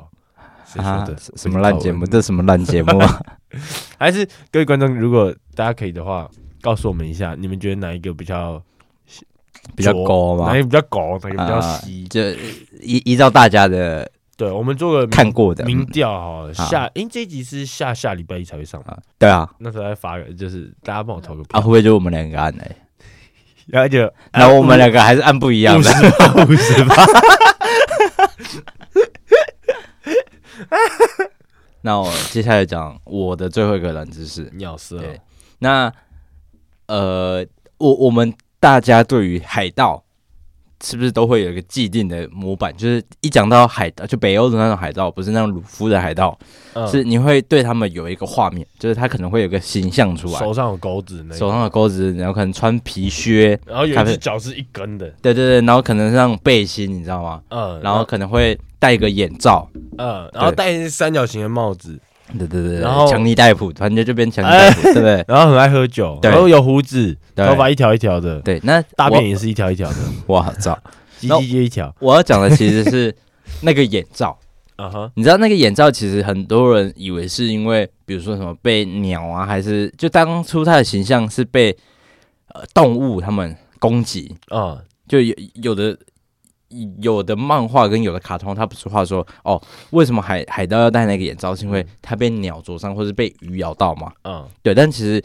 [0.77, 2.05] 啊，什么烂节目？
[2.05, 3.21] 这什么烂节目啊？
[3.99, 6.29] 还是各位观众，如果大家可以的话，
[6.61, 8.61] 告诉我们一下，你们觉得哪一个比较
[9.75, 10.45] 比较高吗？
[10.47, 11.19] 哪一个比较高？
[11.21, 12.05] 哪一个比较稀？
[12.07, 12.21] 就
[12.81, 14.09] 依依照大家的。
[14.41, 18.97] 对，我们做个看过的民调哈，下，因为这一集是下下礼拜一才会上啊。
[19.19, 21.59] 对啊，那时候再发个，就是大家帮我投个票。
[21.59, 22.63] 啊，会不会就我们两个按呢？
[23.69, 25.91] 然后就，然后我们两个还是按不一样的，
[26.47, 26.95] 五十八。
[31.81, 35.03] 那我接下来讲我的最后一个冷知识，鸟色。
[35.59, 35.93] 那
[36.87, 37.45] 呃，
[37.77, 40.03] 我我们大家对于海盗。
[40.83, 42.75] 是不是都会有一个既定的模板？
[42.75, 46.37] 就是一讲到海盗，就北欧的那种海盗，不是那种鲁夫的海盗，
[46.73, 57.41] 嗯、是你会对他们有一个画面，就是他可能会有个形象出来，手上有钩子，手上有钩子，然后可能穿皮靴，然后有一只脚是一根的，对对对，然后可能是那种背心，你知道吗？
[57.49, 61.99] 嗯，然后可能会戴一个眼罩，嗯，然后戴三角形的帽子，
[62.37, 65.23] 对对对，然后强尼戴普，反正就变强尼戴普，对不对？
[65.27, 69.95] 然后很爱喝酒，然后有胡子，头发一条一条的，对，那大便也是一条一条的，
[70.27, 70.77] 哇操，
[71.19, 71.93] 鸡鸡就一条。
[71.99, 73.13] 我要讲的其实是
[73.61, 74.37] 那个眼罩，
[74.75, 81.75] 啊哈，你知道那个眼罩其实很多人以为是因为，比如说什么被鸟啊，还是就当初他的形象是被
[82.53, 84.35] 呃动物他们攻击。
[84.49, 85.97] 啊，就有有的。
[87.01, 91.55] 有的漫画跟有的卡通，他不是话说哦，为什么海海盗要戴那个眼罩？
[91.55, 94.11] 是因为他被鸟啄伤或是被鱼咬到吗？
[94.23, 94.73] 嗯，对。
[94.73, 95.23] 但其实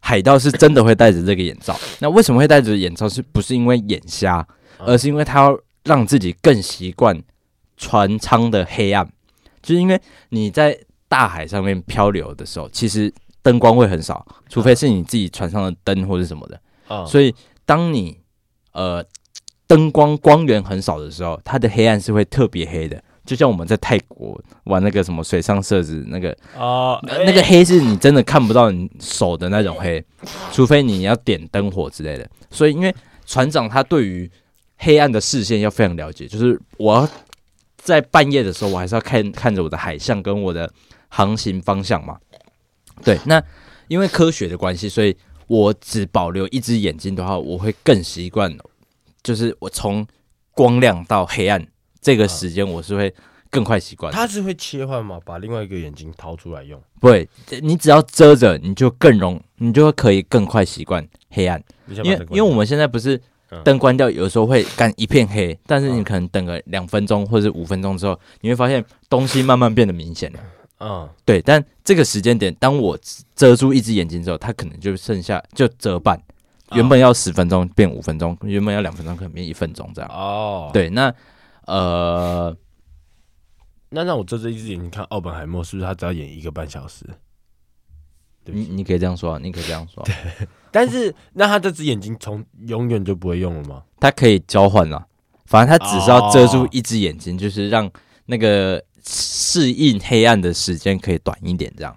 [0.00, 1.74] 海盗是真的会戴着这个眼罩。
[1.98, 3.08] 那为什么会戴着眼罩？
[3.08, 4.46] 是不是因为眼瞎，
[4.78, 7.20] 而是因为他要让自己更习惯
[7.76, 9.08] 船舱的黑暗？
[9.62, 16.60] 就是因为你在大海上面漂流的时候，其实灯光会很少，除非是你自己船上的灯或者什么的。
[16.88, 18.18] 嗯，所以当你
[18.72, 19.04] 呃。
[19.66, 30.04] 灯光光源很少的时候，它的黑暗是会特别黑的，就像我们在泰国玩那个什么水上设置那个啊，那个黑是你真的看不到你手的那种黑，
[30.52, 32.28] 除非你要点灯火之类的。
[32.50, 34.30] 所以，因为船长他对于
[34.76, 37.08] 黑暗的视线要非常了解，就是我要
[37.78, 40.70] 在半夜的时候，我还是要看看着我的海象跟我的
[41.08, 42.18] 航行方向嘛。
[43.02, 43.42] 对，那
[43.88, 48.54] 因为科学的关系，所以我只保留一只眼睛的话，我会更习惯。
[49.24, 50.06] 就是我从
[50.52, 51.66] 光亮到黑暗
[52.00, 53.12] 这个时间，我是会
[53.50, 54.12] 更快习惯。
[54.12, 55.18] 它是会切换吗？
[55.24, 56.80] 把另外一个眼睛掏出来用？
[57.00, 57.26] 不会，
[57.62, 61.60] 你只要遮着，你就更容，你就可以更快习惯黑暗。
[61.88, 63.20] 因为因为我们现在不是
[63.64, 70.40] 灯关掉，有时候会干一片黑，但是你可能等个两分钟或者五分钟之后，你会发现东西慢慢变得明显了。
[70.80, 71.40] 嗯，对。
[71.40, 72.98] 但这个时间点，当我
[73.34, 76.20] 遮住一只眼睛之后，它可能就剩下就遮半。
[76.74, 80.10] 原本要十分钟变五分钟，原本要两分钟可能变一分钟这样。
[80.10, 81.14] 哦，对，那
[81.66, 82.56] 呃，
[83.90, 87.06] 那让我遮着一只眼睛看奥本海默，是不是他只要演一个半小时？
[88.46, 90.02] 你你可以这样说啊，你可以这样说。
[90.04, 90.14] 对，
[90.70, 93.82] 但是那他这只眼睛从永远就不会用了吗？
[93.98, 95.06] 他可以交换了，
[95.46, 97.90] 反正他只是要遮住一只眼睛，就是让
[98.26, 101.96] 那个适应黑暗的时间可以短一点，这样。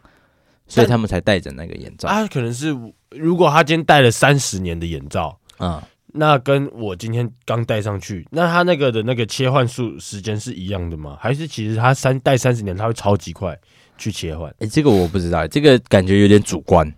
[0.69, 2.09] 所以他们才戴着那个眼罩。
[2.09, 2.73] 啊，可能是
[3.11, 5.81] 如果他今天戴了三十年的眼罩，嗯，
[6.13, 11.17] 那跟我今天刚戴上去，那他那个的那个切换数时间是一样的吗？
[11.19, 13.57] 还是其实他三戴三十年，他会超级快
[13.97, 14.53] 去切换？
[14.59, 16.91] 哎，这个我不知道，这个感觉有点主观，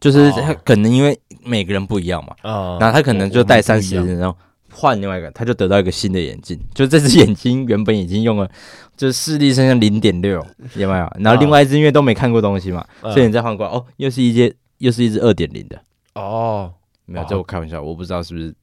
[0.00, 4.36] 就是他可能因为每个人不一样嘛，啊，然后他可能就戴三十年，然后。
[4.68, 8.50] 换另外一个，他就得到一个新的眼镜，就这只眼睛原本已经用了，
[8.94, 11.10] 就是视力剩下零点六，有没有？
[11.20, 15.82] 然后另外一只因为都没看过东西嘛，啊、所以你再换过来，哦，又是一只，又是一只二点零的，
[16.14, 16.72] 哦，
[17.04, 18.54] 没有，这我开玩笑，我不知道是不是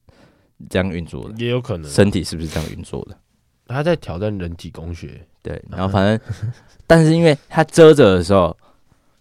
[0.70, 3.18] 这样运作的，也有可能，身体是不是这样运作的？
[3.68, 6.20] 他在挑战人体工学，对，然后反正，
[6.86, 8.56] 但是因为他遮着的时候，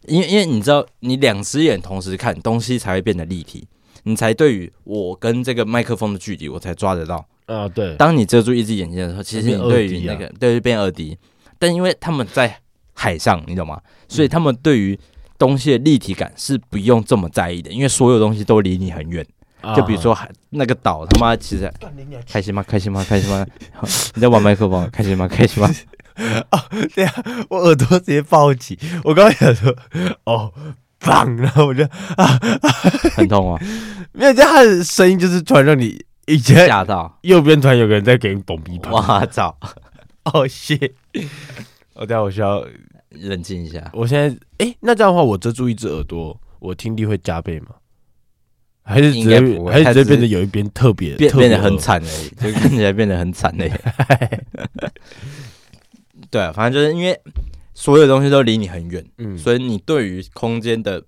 [0.06, 3.66] 因为因为你知道，你两只眼同时看东西才会变得立体。
[4.04, 7.68] 你才对于我跟这个麦克风的距离，我才抓得到啊。
[7.68, 11.16] 对，当你遮住一只眼睛的时候，其实你对于那个对变二 D，
[11.56, 12.58] 但因为他们在
[12.94, 13.80] 海上，你懂吗？
[14.08, 14.98] 所以他们对于
[15.44, 19.26] 东西的立体感是不用这么在意的，因为所有东西都离你很远。
[19.74, 21.72] 就比如说海那个岛，他妈其实
[22.30, 22.62] 开心吗？
[22.62, 23.04] 开心吗？
[23.08, 23.44] 开心吗？
[24.14, 25.26] 你在玩麦克风，开心吗？
[25.28, 25.68] 开心吗？
[26.50, 26.60] 哦，
[26.94, 27.12] 对啊，
[27.48, 29.76] 我耳朵直接爆起，我刚刚想说，
[30.24, 30.52] 哦。
[31.04, 31.82] 棒，然后我就
[32.16, 32.38] 啊，
[33.16, 33.60] 很痛啊！
[34.12, 37.18] 没有，这他的声音就是突然让你以前吓到。
[37.22, 39.52] 右边突然有个人在给你蹦鼻头，哇操！
[40.32, 40.78] 哦谢，
[41.94, 42.64] 我等下我需要
[43.14, 43.90] 冷静一下。
[43.94, 47.68] 我现在哎，那这样的话，我遮住一只耳朵，我听力会加倍吗？
[48.82, 53.72] 还是直接还是直接变得有一边特别变变得很惨而已，就看起来变得很惨而已。
[56.30, 57.20] 对啊，反正就是因为。
[57.74, 61.02] 所有东西都离你很远，嗯，所以你对于空间的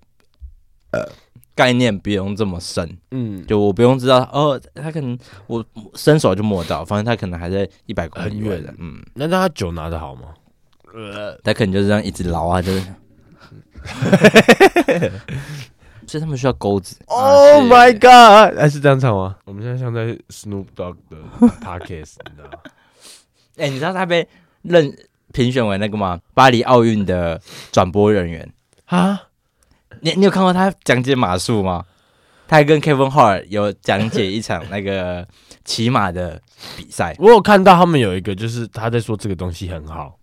[0.91, 1.07] 呃
[1.53, 5.63] 概念不用这么深，嗯，就我不用知道哦，他可能我
[5.93, 10.33] 伸手就摸到，反正他可能还在一百公里远的，嗯，那他酒拿得好吗？
[10.95, 12.81] 呃，他可能就是这样一直捞啊，就是，
[16.07, 16.97] 所以他们需要钩子。
[17.07, 18.57] Oh my god！
[18.57, 19.35] 还是这样唱吗？
[19.45, 21.17] 我们现在像在 Snoop Dogg 的
[21.61, 22.59] Podcast，你知道吗？
[23.57, 24.27] 哎，你知道他被
[24.61, 24.91] 认。
[25.33, 26.17] 评选为那个吗？
[26.33, 28.49] 巴黎奥运的转播人员
[28.85, 29.23] 啊？
[29.99, 31.83] 你你有看过他讲解马术吗？
[32.47, 35.27] 他还跟 Kevin Hart 有讲解一场那个
[35.65, 36.41] 骑马的
[36.77, 37.13] 比赛。
[37.19, 40.17] 我有看到他们有一个，就是他在说这个东西很好，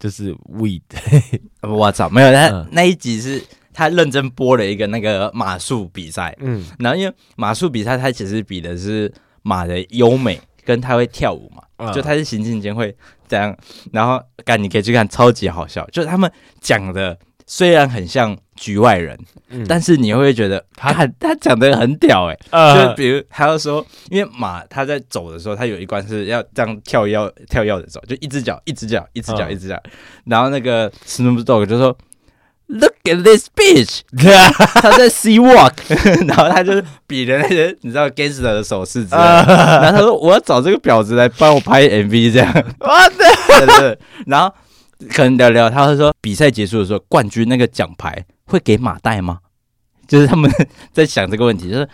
[0.00, 0.82] 就是 weed。
[1.62, 3.40] 我操，没有他、嗯、那一集是
[3.72, 6.36] 他认真播了一个那个马术比赛。
[6.40, 11.62] 嗯，然后因为马术比赛，他其实比的是马的优美，跟他会跳舞嘛。
[11.94, 12.94] 就他是行进间会
[13.26, 13.56] 这样，
[13.90, 15.86] 然后干你可以去看，超级好笑。
[15.90, 16.30] 就是他们
[16.60, 17.18] 讲的
[17.52, 29.76] 虽然很像局外人，嗯、但是你会觉得他他讲的很屌哎、欸，呃、就比如他要说，因为马他在走的时候，他有一关是要这样跳跃跳跃的走，就一只脚一只脚一只脚一只脚，
[30.26, 31.98] 然后那个 Snoop Dogg 就说。
[32.72, 34.02] Look at this bitch！
[34.80, 35.72] 他在 see walk，
[36.28, 42.52] 然后他就比的那些你知道 gangster 的手势，然后他说我要找这个婊子来帮我拍 MV，这样。
[42.54, 43.98] 对对。
[44.28, 44.54] 然后
[45.08, 49.38] 可能聊聊，他会说比赛结束的时候，冠军那个奖牌会给马戴吗？
[50.06, 50.50] 就是他们
[50.92, 51.88] 在想这个问题，就是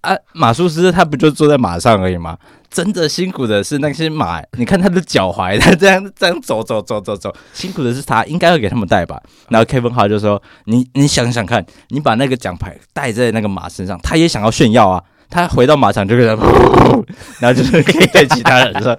[0.00, 2.36] 啊，马术师他不就坐在马上而已吗？
[2.68, 9.22] 真的辛苦的是那些马，你看他的脚踝，他这样这样走走走走走，辛苦的是他，应该要给他们戴吧。
[9.48, 15.00] 然后 Kevin Hart 就说：“你你想想看，你把那个奖牌戴在那个马身上，他也想要炫耀啊。
[15.30, 16.44] 他回到马场就跟他，
[17.40, 18.96] 然后就是可以对其他人说，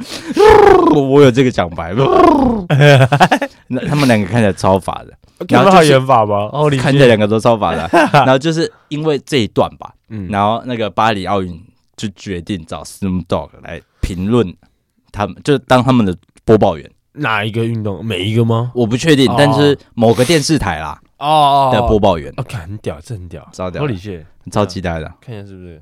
[1.02, 1.94] 我有这个奖牌。
[3.68, 6.50] 那他们两个看起来超法的，Kevin Hart 演法吗？
[6.52, 7.90] 哦，看起来两个都超法的。
[8.14, 11.60] 然后就是因为这一段吧，嗯，然后那个巴黎奥运。”
[11.98, 14.54] 就决定找 Snoop Dogg 来评论
[15.14, 16.14] 他们，就当他们的
[16.44, 16.92] 播报员。
[17.14, 18.06] 哪一个运动？
[18.06, 18.70] 每一个吗？
[18.76, 21.00] 我不确定，但是某个电视台啦。
[21.20, 22.34] 哦的播报员。
[22.36, 23.80] 哦，很屌，这很屌，超屌。
[23.80, 25.10] 超理解，超期待的。
[25.22, 25.82] 看一下是不是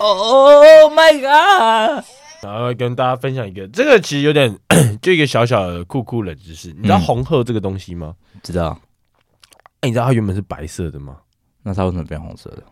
[0.00, 2.04] ？Oh my god！
[2.42, 4.58] 然后跟大家分享一个，这个其实有点
[5.02, 6.72] 就一个小小的酷酷冷知识。
[6.72, 8.14] 你知道红鹤这个东西吗？
[8.42, 8.78] 知道。
[9.80, 11.18] 哎，你知道它原本是白色的吗？
[11.62, 12.62] 那它为什么变红色的？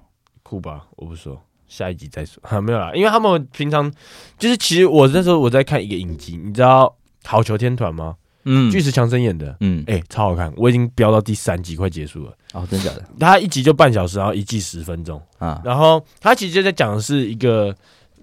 [0.42, 2.42] 酷吧，我不说，下一集再说。
[2.42, 3.92] 哈， 没有啦，因为他们平常
[4.38, 6.96] 就是，其实我那时候我在看一个影集，你知道
[7.28, 8.16] 《好球天团》吗？
[8.51, 12.32] 嗯，巨石强森演的，嗯，哎、欸，超好看，我已经飙到第三集，快结束了。
[12.55, 13.05] 哦，真的假的？
[13.20, 15.61] 他一集就半小时，然后一季十分钟啊。
[15.64, 17.74] 然后他其实就在讲的是一个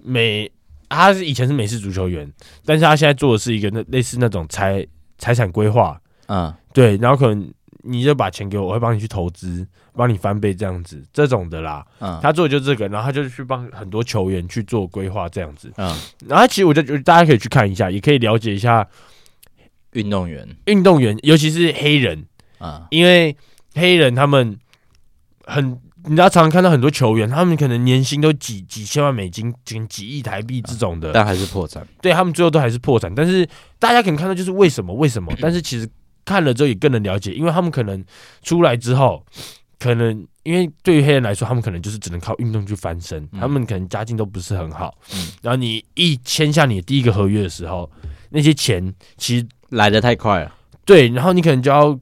[0.02, 0.50] 美，
[0.88, 2.30] 他是以前是美式足球员，
[2.64, 4.84] 但是他现在做的是一个那类似那种财
[5.18, 7.48] 财产规划，嗯，对，然后可能。
[7.88, 9.64] 你就把钱给我，我会帮你去投资，
[9.94, 11.86] 帮你翻倍这样子，这种的啦。
[12.00, 15.72] 嗯，他做的就是这个，然后他就去帮很多球员去做规划这样子。
[15.76, 15.96] 嗯，
[16.26, 18.84] 然后其实我就觉得大家可以去看一下，也可以了解一下
[19.98, 22.24] 运动员，运动员尤其是黑人
[22.58, 23.36] 啊，因为
[23.74, 24.56] 黑人他们
[25.44, 31.86] 很，你知道常常看到很多球员，他们可能年薪都几几千万美金，几几亿台币这种的，但还是破产。
[32.00, 34.94] 对，他们最后都还是破产，但是大家可能看到就是为什么？
[34.94, 35.32] 为什么？
[35.40, 35.88] 但是其实。
[36.28, 38.04] 看了之后也更能了解，因为他们可能
[38.42, 39.24] 出来之后，
[39.78, 44.92] 可能因为对于黑人来说，他们可能就是只能靠运动去翻身，嗯、他们可能家境都不是很好。
[45.14, 47.88] 嗯，然后你一签下你的第一个合约的时候，
[48.30, 50.52] 那些钱其实来的太快了。
[50.84, 51.98] 对，然后你可能就要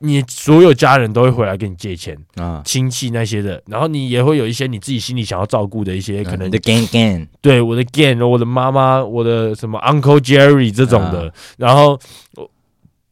[0.00, 11.98] 你所有家人都会回来跟你借钱啊，亲戚那些的，然后你也会有一些你自己心里想要照顾的一些可能的 gang gang，对，我的 gang，我的妈妈，我的什么 Uncle Jerry 这种的，啊、然后
[12.36, 12.50] 我。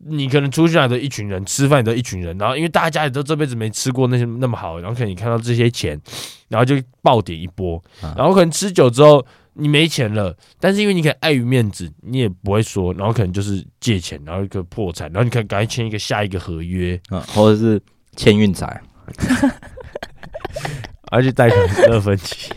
[0.06, 5.98] 你可能出去来的一群人吃饭的一群人，然后因为大家也都这辈子没吃过那些那么好，然后可能你看到这些钱，
[6.48, 7.82] 然后就爆点一波，
[8.14, 9.24] 然后可能吃久之后
[9.54, 17.80] 你没钱了，但是因为你可能碍于面子，你也不会说，然后可能就是借钱，然后一个破产，然后你可以赶快签一个下一个合约，啊或者是
[18.16, 18.80] 签运财，
[21.10, 22.52] 而且贷款二分期，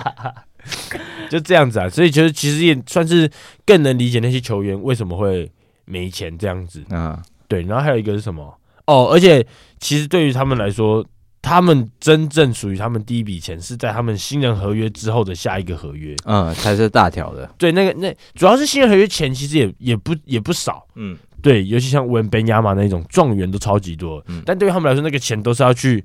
[1.28, 3.30] 就这样子啊，所以就是其实也算是
[3.64, 5.50] 更能理解那些球员为什么会。
[5.88, 8.58] 没钱这样子啊，对，然后还有一个是什么？
[8.86, 9.46] 哦，而且
[9.78, 11.06] 其实对于他们来说，
[11.46, 17.48] 他们真正属于他们第一笔钱是在他们新人合约之后的下一个合约，嗯，才是大条的。
[17.56, 26.04] 对，那个那主要是新人合约钱其实也也不也不少，嗯，对，尤其像文本亚马那种状元都超级多，嗯，但对于他们来说，那个钱都是要去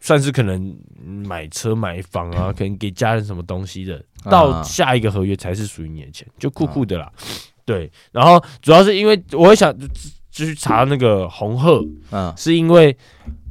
[0.00, 0.76] 算是可能
[1.24, 7.08] 买车买房啊，可能给家人什么东西的，到下一个合约才是属于你的钱，就酷酷的啦。
[7.64, 12.96] 对，然后主要是因为我会想就去查那个红鹤，嗯，是因为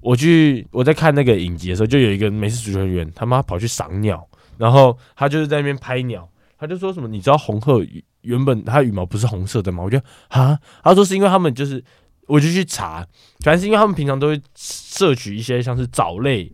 [0.04, 4.28] 我去我在看那个影集的时候，就有一个美式足球员，他妈跑去赏鸟，
[4.58, 6.28] 然后他就是在那边拍鸟，
[6.58, 7.82] 他就说什么，你知道红鹤
[8.22, 9.84] 原本它羽毛不是红色的吗？
[9.84, 11.84] 我觉得啊，他说是因为他们就是，
[12.28, 13.06] 我就去查，
[13.40, 16.52] 反正是因为他们平常都会摄取一些像是藻类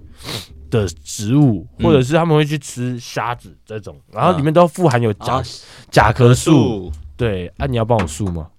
[0.70, 5.44] 的植物，或者是他们会去吃虾子这种，然后里面都富含有甲
[5.92, 6.92] 甲壳素。
[7.18, 8.50] 对，啊，你要帮我数吗？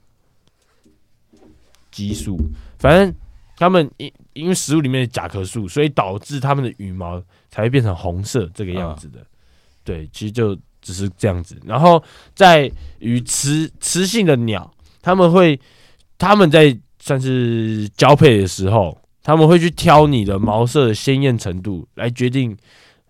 [1.91, 2.39] 激素，
[2.79, 3.15] 反正
[3.61, 9.21] 他们因因为食物里面的甲壳素，所以导致他们的羽毛才会变成红色这个样子的。
[9.85, 11.61] 对，其实就只是这样子。
[11.67, 12.03] 然后
[12.35, 15.61] 在与雌雌性的鸟，他们会
[16.17, 22.57] 他们在算是交配的时候，他们会去挑你的毛色的鲜艳程度来决定，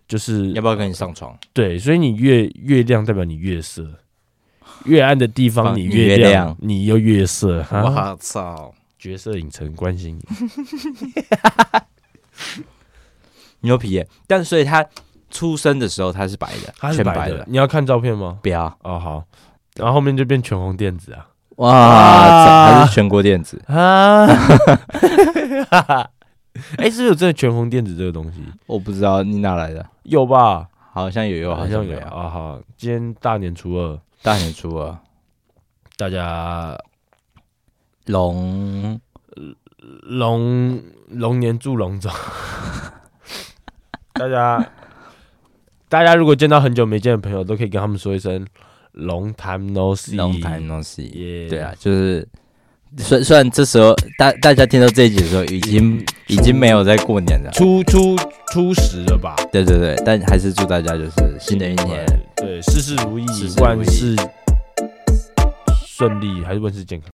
[0.05, 1.33] 就是要不要跟你上床。
[1.53, 3.89] 对，所以你越越亮，代表你越色。
[4.83, 7.65] 越暗的地方你越亮，越亮你又越色。
[7.71, 8.73] 我操！
[9.01, 10.23] 绝色影城关心你，
[13.67, 14.07] 牛皮耶！
[14.27, 14.85] 但所以他
[15.31, 17.25] 出生的时候他是白的，他是白的。
[17.25, 17.43] 全白的。
[17.49, 18.37] 你要看照片吗？
[18.43, 19.23] 不要哦，好。
[19.75, 21.27] 然后后面就变全红电子啊！
[21.55, 24.27] 哇，啊还是全国电子啊！
[26.77, 28.43] 哎，是不是有真的全红电子这个东西？
[28.67, 30.67] 我不知道你哪来的，有吧？
[30.93, 32.29] 好像有，有好像有啊。
[32.29, 34.95] 好，今天大年初二，大年初二，
[35.97, 36.77] 大家。
[38.05, 38.99] 龙
[40.03, 42.11] 龙龙年祝龙总，
[44.13, 44.71] 大家
[45.87, 48.45] 大家如果见到很久没见的朋友，都可以跟他们说一声
[48.93, 51.49] “long time no see”，long time no see。
[51.49, 52.27] 对啊，就是
[52.97, 58.15] 虽虽然这时候大大家听到这一集的时候，已经已经没有在过年了，初初
[58.51, 59.35] 初十了吧？
[59.51, 63.25] 对对对，但还是祝大家就是新的一年，对，事事如意，
[63.61, 64.15] 万事
[65.87, 67.09] 顺利，还是万事健康。